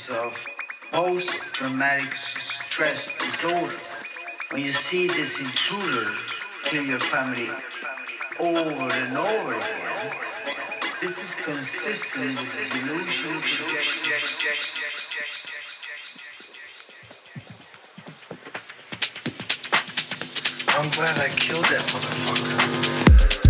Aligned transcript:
symptoms 0.00 0.10
of 0.10 0.46
post 0.92 1.30
traumatic 1.52 2.16
stress 2.16 3.16
disorder. 3.18 3.74
When 4.50 4.62
you 4.62 4.72
see 4.72 5.06
this 5.08 5.40
intruder 5.40 6.10
kill 6.64 6.84
your 6.84 6.98
family 6.98 7.48
over 8.38 8.92
and 8.92 9.16
over 9.16 9.54
again, 9.54 10.12
this 11.00 11.18
is 11.22 11.34
consistent 11.44 12.26
with 12.26 12.52
the 12.56 12.88
delusional. 12.88 13.40
I'm 20.78 20.90
glad 20.90 21.18
I 21.18 21.28
killed 21.36 21.64
that 21.64 21.82
motherfucker. 21.92 23.49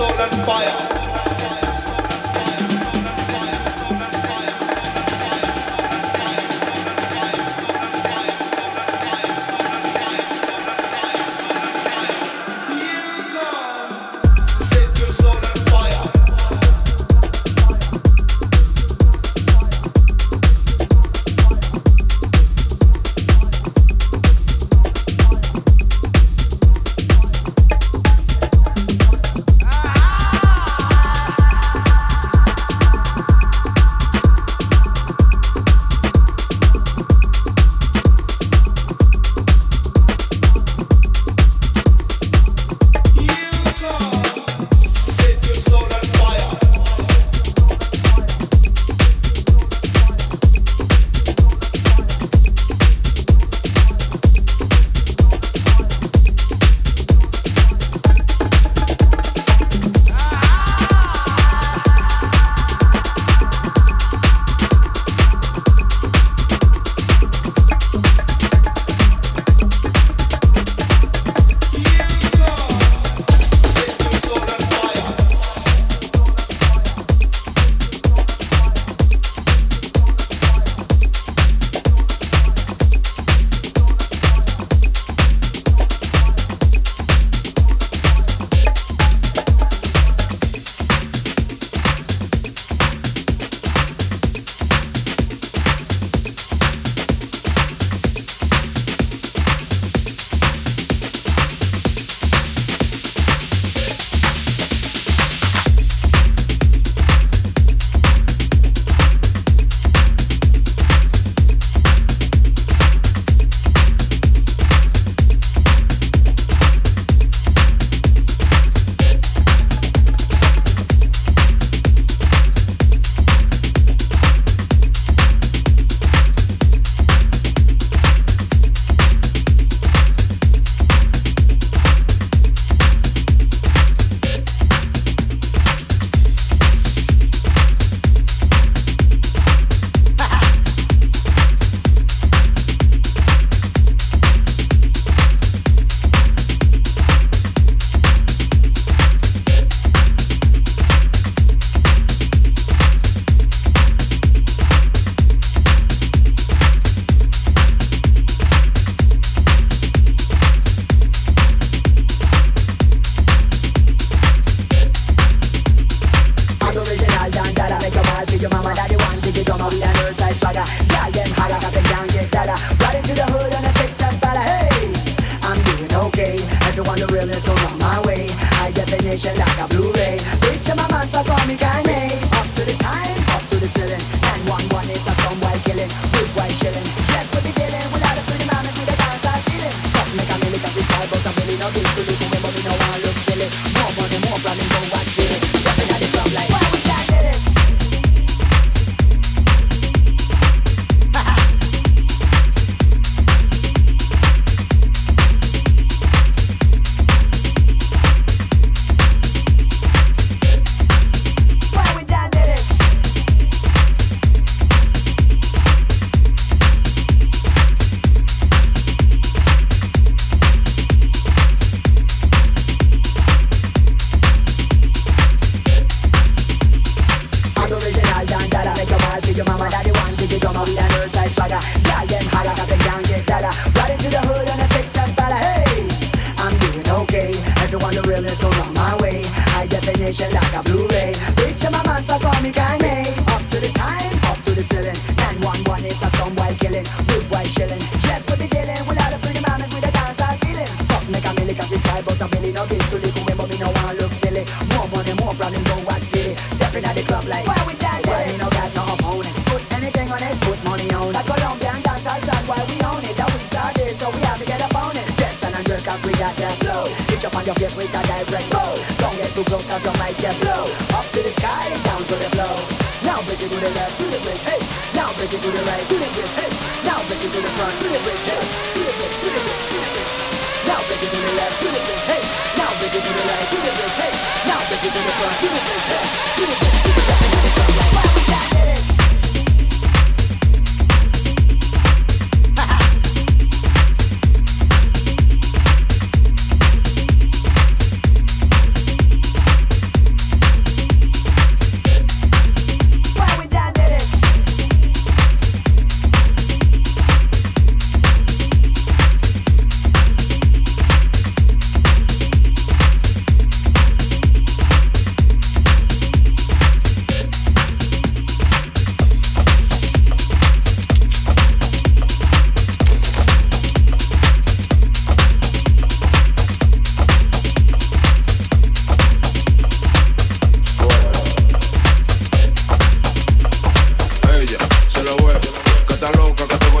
soul 0.00 0.18
and 0.18 0.46
fire. 0.46 0.99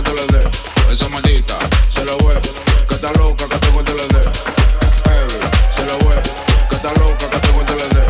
te. 0.02 0.92
Esa 0.92 1.08
maldita, 1.08 1.56
se 1.88 2.04
lo 2.04 2.16
voy. 2.18 2.34
Que 2.88 2.94
está 2.94 3.12
loca, 3.12 3.46
que 3.48 3.58
tengo 3.58 3.82
te 3.82 3.92
lo 3.92 4.06
dé. 4.08 4.22
Heavy, 5.04 5.34
se 5.70 5.84
lo 5.86 5.98
voy. 5.98 6.16
Que 6.68 6.76
está 6.76 6.92
loca, 6.94 7.30
que 7.30 7.38
tengo 7.38 7.64
te 7.64 7.72
lo 7.72 7.88
dé. 7.88 8.02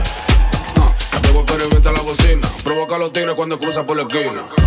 Debo 1.23 1.45
que 1.45 1.57
revienta 1.57 1.93
la 1.93 2.03
bocina. 2.03 2.49
Provoca 2.65 2.97
a 2.97 2.99
los 2.99 3.13
tigres 3.13 3.35
cuando 3.35 3.59
cruza 3.59 3.85
por 3.85 3.97
la 3.97 4.03
esquina. 4.03 4.60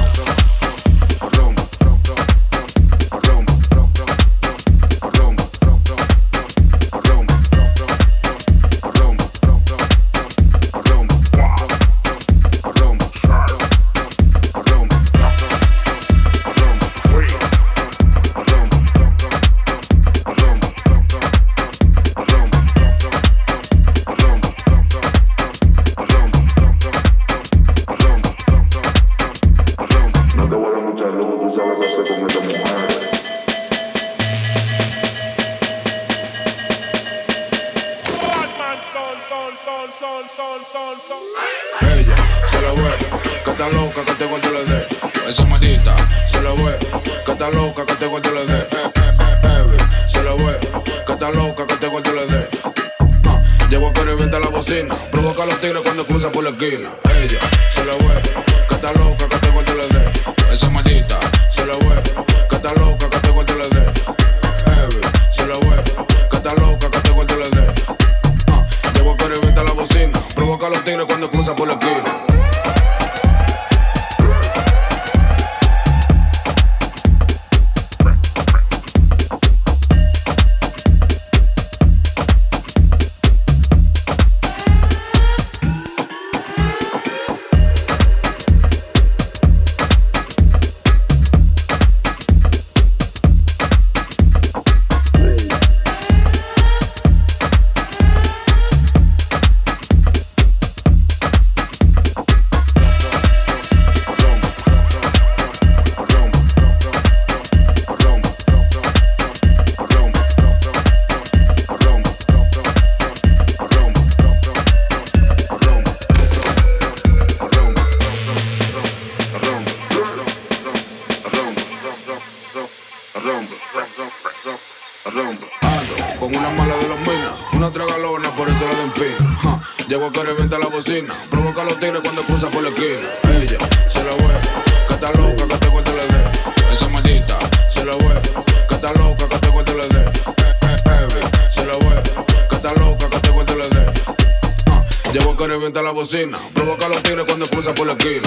Provoca 146.54 146.89
los 146.89 147.02
tigres 147.02 147.24
cuando 147.26 147.48
cruza 147.48 147.74
por 147.74 147.88
la 147.88 147.94
esquina. 147.94 148.23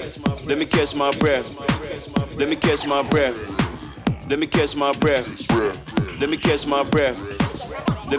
My 0.00 0.08
breath. 0.08 0.46
Let 0.46 0.58
me 0.58 0.66
catch 0.66 0.86
my 0.96 1.12
breath. 1.12 2.38
Let 2.38 2.48
me 2.48 2.56
catch 2.56 2.86
my 2.86 3.02
breath. 3.08 3.38
Let 4.28 4.38
me 4.38 4.46
catch 4.46 4.76
my 4.76 4.92
breath. 4.92 5.28
Let 6.20 6.30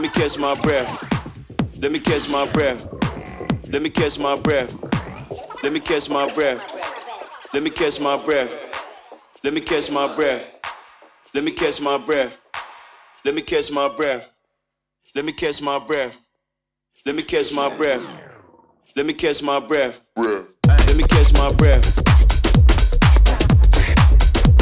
me 0.02 0.10
catch 0.10 0.38
my 0.38 0.56
breath. 0.56 1.52
Let 1.78 1.92
me 1.92 2.00
catch 2.00 2.30
my 2.30 2.46
breath. 2.50 2.98
Let 3.72 3.82
me 3.82 3.90
catch 3.90 4.20
my 4.20 4.38
breath. 4.38 5.52
Let 5.62 5.74
me 5.74 5.80
catch 5.80 6.10
my 6.10 6.30
breath. 6.30 6.74
Let 7.54 7.64
me 7.64 7.70
catch 7.70 8.00
my 8.00 8.04
breath. 8.22 8.44
Let 9.44 9.54
me 9.54 9.62
catch 9.62 9.92
my 9.92 10.14
breath. 10.14 10.58
Let 11.34 11.44
me 11.44 11.52
catch 11.52 11.82
my 11.82 11.98
breath. 11.98 12.40
Let 13.24 13.36
me 13.36 13.42
catch 13.42 13.72
my 13.72 13.88
breath. 13.88 14.30
Let 15.16 15.26
me 15.26 15.32
catch 15.32 15.62
my 15.62 15.80
breath. 15.80 16.18
Let 17.06 17.16
me 17.16 17.24
catch 17.24 17.54
my 17.54 17.70
breath. 17.70 18.08
Let 18.96 19.06
me 19.06 19.14
catch 19.14 19.44
my 19.44 19.60
breath 19.60 20.02
me 21.02 21.08
catch 21.08 21.34
my 21.34 21.52
breath. 21.54 21.98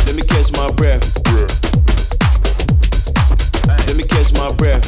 Let 0.05 0.15
me 0.15 0.21
catch 0.21 0.53
my 0.53 0.71
breath. 0.71 1.03
Let 3.87 3.97
me 3.97 4.03
catch 4.03 4.33
my 4.33 4.53
breath. 4.53 4.85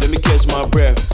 Let 0.00 0.10
me 0.10 0.16
catch 0.16 0.46
my 0.46 0.66
breath. 0.68 1.11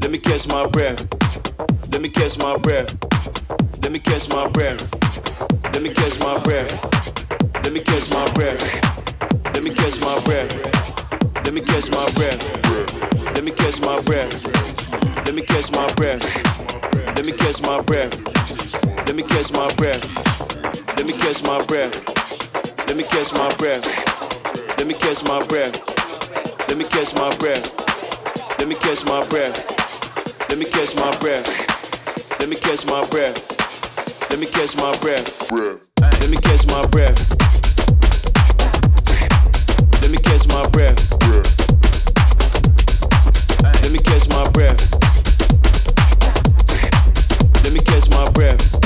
Let 0.00 0.10
me 0.10 0.18
catch 0.18 0.48
my 0.48 0.66
breath. 0.66 1.06
Let 1.92 2.00
me 2.00 2.08
catch 2.08 2.38
my 2.38 2.56
breath. 2.58 2.94
Let 3.82 3.92
me 3.92 3.98
catch 3.98 4.28
my 4.30 4.48
breath. 4.48 4.80
Let 5.72 5.82
me 5.82 5.90
catch 5.92 6.18
my 6.20 6.38
breath. 6.40 6.70
Let 7.64 7.72
me 7.72 7.80
catch 7.80 8.10
my 8.10 8.24
breath. 8.32 8.60
Let 9.54 9.62
me 9.62 9.70
catch 9.70 10.00
my 10.00 10.18
breath. 10.20 10.50
Let 11.44 11.52
me 11.54 11.60
catch 11.60 11.90
my 11.90 12.10
breath. 12.12 12.40
Let 13.34 13.44
me 13.44 13.50
catch 13.52 13.80
my 13.80 14.00
breath. 14.02 14.32
Let 15.26 15.34
me 15.34 15.42
catch 15.42 15.70
my 15.72 15.90
breath. 15.92 16.24
Let 17.16 17.24
me 17.24 17.32
catch 17.32 17.60
my 17.62 17.82
breath. 17.82 18.14
Let 19.06 19.14
me 19.16 19.22
catch 19.22 19.52
my 19.52 19.72
breath. 19.74 20.04
Let 20.96 21.06
me 21.06 21.12
catch 21.12 21.42
my 21.44 21.62
breath. 21.66 21.92
Let 22.88 22.96
me 22.96 23.02
catch 23.04 23.32
my 23.34 23.52
breath. 23.56 23.84
Let 24.78 24.86
me 24.86 24.94
catch 24.94 25.24
my 25.24 25.44
breath. 25.46 25.74
Let 26.68 26.78
me 26.78 26.84
catch 26.84 27.14
my 27.14 27.36
breath. 27.38 27.83
Let 28.64 28.70
me 28.70 28.76
catch 28.76 29.04
my 29.04 29.22
breath. 29.26 30.48
Let 30.48 30.58
me 30.58 30.64
catch 30.64 30.96
my 30.96 31.14
breath. 31.18 31.46
Let 32.40 32.48
me 32.48 32.56
catch 32.56 32.86
my 32.86 33.04
breath. 33.08 33.36
Let 34.30 34.40
me 34.40 34.46
catch 34.46 34.74
my 34.78 34.96
breath. 35.02 35.28
Let 36.00 36.30
me 36.30 36.38
catch 36.38 36.66
my 36.68 36.86
breath. 36.86 37.20
Let 40.00 40.10
me 40.10 40.16
catch 40.16 40.48
my 40.48 40.66
breath. 40.70 40.96
Let 43.82 43.92
me 43.92 43.98
catch 43.98 44.28
my 44.30 44.48
breath. 44.48 44.80
Let 47.64 47.72
me 47.74 47.80
catch 47.80 48.08
my 48.08 48.30
breath. 48.30 48.83